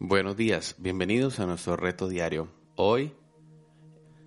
[0.00, 2.48] Buenos días, bienvenidos a nuestro reto diario.
[2.74, 3.14] Hoy,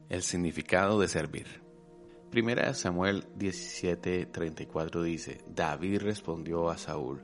[0.07, 1.61] el significado de servir.
[2.31, 7.21] Primera Samuel 17:34 dice, David respondió a Saúl,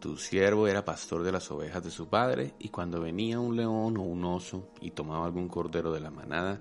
[0.00, 3.98] Tu siervo era pastor de las ovejas de su padre, y cuando venía un león
[3.98, 6.60] o un oso y tomaba algún cordero de la manada,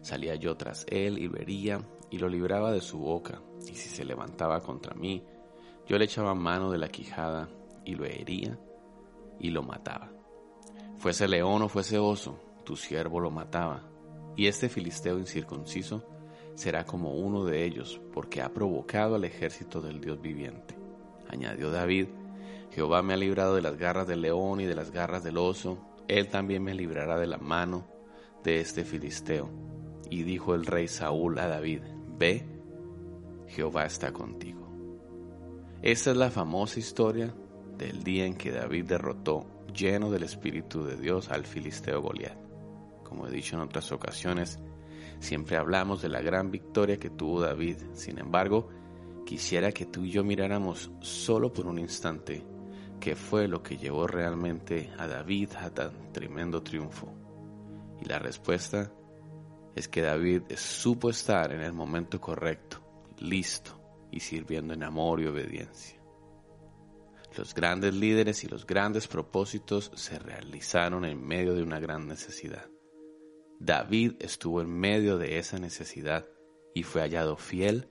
[0.00, 4.06] salía yo tras él y vería y lo libraba de su boca, y si se
[4.06, 5.22] levantaba contra mí,
[5.86, 7.50] yo le echaba mano de la quijada
[7.84, 8.58] y lo hería
[9.38, 10.21] y lo mataba.
[11.02, 13.82] Fuese león o fuese oso, tu siervo lo mataba,
[14.36, 16.04] y este filisteo incircunciso
[16.54, 20.76] será como uno de ellos, porque ha provocado al ejército del Dios viviente.
[21.28, 22.06] Añadió David,
[22.70, 25.76] Jehová me ha librado de las garras del león y de las garras del oso,
[26.06, 27.84] él también me librará de la mano
[28.44, 29.50] de este filisteo.
[30.08, 31.82] Y dijo el rey Saúl a David,
[32.16, 32.46] ve,
[33.48, 34.72] Jehová está contigo.
[35.82, 37.34] Esta es la famosa historia
[37.76, 42.36] del día en que David derrotó lleno del Espíritu de Dios al filisteo Goliat.
[43.02, 44.58] Como he dicho en otras ocasiones,
[45.20, 47.76] siempre hablamos de la gran victoria que tuvo David.
[47.92, 48.68] Sin embargo,
[49.26, 52.44] quisiera que tú y yo miráramos solo por un instante
[53.00, 57.12] qué fue lo que llevó realmente a David a tan tremendo triunfo.
[58.00, 58.92] Y la respuesta
[59.74, 62.78] es que David supo estar en el momento correcto,
[63.18, 66.01] listo y sirviendo en amor y obediencia.
[67.36, 72.68] Los grandes líderes y los grandes propósitos se realizaron en medio de una gran necesidad.
[73.58, 76.26] David estuvo en medio de esa necesidad
[76.74, 77.88] y fue hallado fiel,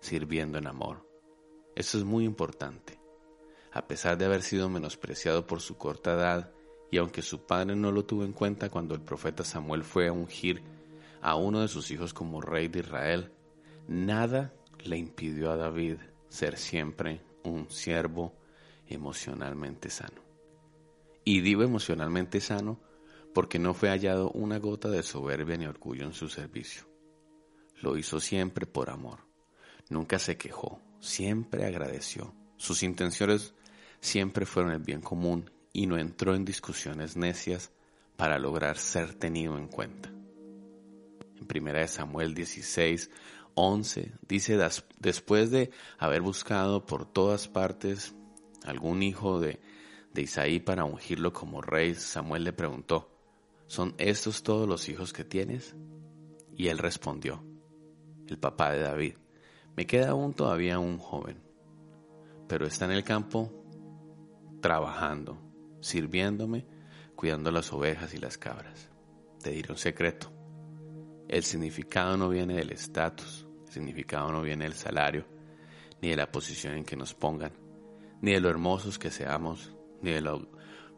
[0.00, 1.06] sirviendo en amor.
[1.76, 2.98] Eso es muy importante.
[3.72, 6.52] A pesar de haber sido menospreciado por su corta edad,
[6.90, 10.12] y aunque su padre no lo tuvo en cuenta cuando el profeta Samuel fue a
[10.12, 10.62] ungir
[11.20, 13.32] a uno de sus hijos como rey de Israel,
[13.86, 15.96] nada le impidió a David
[16.28, 18.34] ser siempre un siervo
[18.88, 20.22] emocionalmente sano.
[21.24, 22.80] Y digo emocionalmente sano
[23.34, 26.84] porque no fue hallado una gota de soberbia ni orgullo en su servicio.
[27.80, 29.20] Lo hizo siempre por amor.
[29.90, 32.34] Nunca se quejó, siempre agradeció.
[32.56, 33.54] Sus intenciones
[34.00, 37.72] siempre fueron el bien común y no entró en discusiones necias
[38.16, 40.08] para lograr ser tenido en cuenta.
[40.08, 43.10] En 1 Samuel 16,
[43.54, 44.58] 11 dice,
[44.98, 48.14] después de haber buscado por todas partes
[48.68, 49.60] algún hijo de,
[50.12, 53.10] de Isaí para ungirlo como rey, Samuel le preguntó,
[53.66, 55.76] ¿son estos todos los hijos que tienes?
[56.56, 57.44] Y él respondió,
[58.26, 59.14] el papá de David,
[59.76, 61.40] me queda aún todavía un joven,
[62.48, 63.52] pero está en el campo
[64.60, 65.38] trabajando,
[65.80, 66.66] sirviéndome,
[67.14, 68.90] cuidando las ovejas y las cabras.
[69.42, 70.32] Te diré un secreto.
[71.28, 75.26] El significado no viene del estatus, el significado no viene del salario,
[76.00, 77.67] ni de la posición en que nos pongan
[78.20, 80.48] ni de lo hermosos que seamos, ni de lo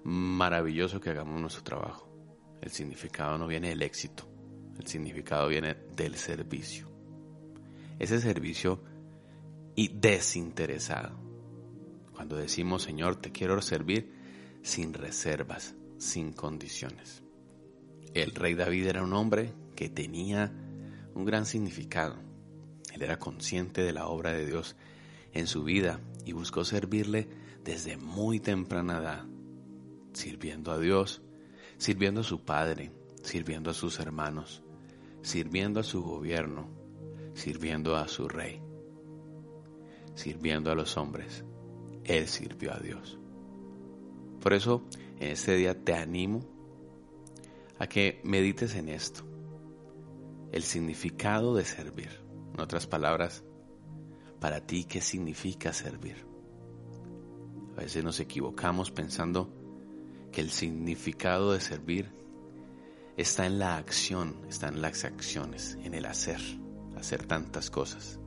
[0.05, 2.09] maravilloso que hagamos nuestro trabajo.
[2.61, 4.29] El significado no viene del éxito,
[4.79, 6.91] el significado viene del servicio.
[7.99, 8.83] Ese servicio
[9.75, 11.19] y desinteresado.
[12.13, 14.15] Cuando decimos, Señor, te quiero servir
[14.63, 17.23] sin reservas, sin condiciones.
[18.15, 20.53] El rey David era un hombre que tenía
[21.15, 22.17] un gran significado.
[22.93, 24.77] Él era consciente de la obra de Dios
[25.33, 27.29] en su vida y buscó servirle
[27.65, 29.25] desde muy temprana edad,
[30.13, 31.23] sirviendo a Dios,
[31.79, 32.93] sirviendo a su Padre,
[33.23, 34.63] sirviendo a sus hermanos,
[35.23, 36.69] sirviendo a su gobierno,
[37.35, 38.61] sirviendo a su rey,
[40.15, 41.45] sirviendo a los hombres.
[42.05, 43.19] Él sirvió a Dios.
[44.41, 44.83] Por eso,
[45.19, 46.41] en este día te animo
[47.79, 49.23] a que medites en esto,
[50.53, 52.11] el significado de servir.
[52.55, 53.45] En otras palabras,
[54.41, 56.27] para ti qué significa servir.
[57.77, 59.53] A veces nos equivocamos pensando
[60.33, 62.13] que el significado de servir
[63.17, 66.41] está en la acción, está en las acciones, en el hacer,
[66.97, 68.19] hacer tantas cosas.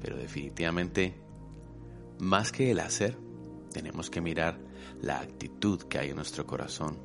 [0.00, 1.14] Pero definitivamente,
[2.18, 3.16] más que el hacer,
[3.72, 4.60] tenemos que mirar
[5.00, 6.98] la actitud que hay en nuestro corazón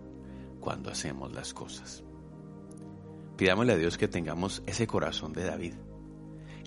[0.60, 2.04] cuando hacemos las cosas.
[3.38, 5.74] Pidámosle a Dios que tengamos ese corazón de David,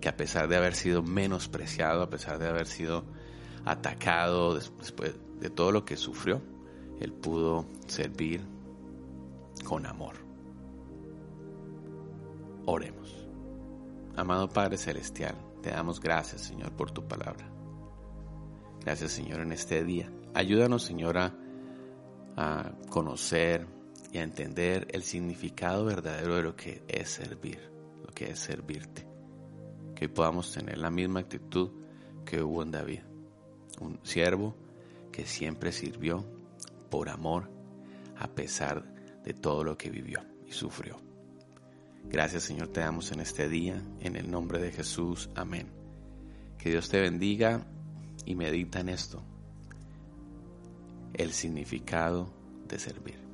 [0.03, 3.05] que a pesar de haber sido menospreciado, a pesar de haber sido
[3.65, 6.43] atacado después de todo lo que sufrió,
[7.01, 8.45] él pudo servir
[9.65, 10.17] con amor.
[12.67, 13.29] Oremos.
[14.17, 17.49] Amado Padre Celestial, te damos gracias, Señor, por tu palabra.
[18.81, 20.13] Gracias, Señor, en este día.
[20.35, 21.33] Ayúdanos, Señor, a,
[22.37, 23.69] a conocer
[24.11, 27.71] y a entender el significado verdadero de lo que es servir,
[28.05, 29.02] lo que es servirte
[30.03, 31.71] que podamos tener la misma actitud
[32.25, 33.03] que hubo en David,
[33.79, 34.57] un siervo
[35.13, 36.25] que siempre sirvió
[36.91, 37.49] por amor
[38.17, 38.85] a pesar
[39.23, 41.01] de todo lo que vivió y sufrió.
[42.03, 45.69] Gracias Señor te damos en este día, en el nombre de Jesús, amén.
[46.59, 47.65] Que Dios te bendiga
[48.25, 49.23] y medita en esto,
[51.15, 52.29] el significado
[52.67, 53.32] de servir.